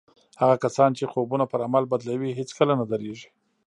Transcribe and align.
هغه 0.41 0.55
کسان 0.63 0.89
چې 0.97 1.09
خوبونه 1.11 1.45
پر 1.51 1.59
عمل 1.67 1.83
بدلوي 1.91 2.31
هېڅکله 2.39 2.73
نه 2.81 2.85
درېږي. 2.91 3.29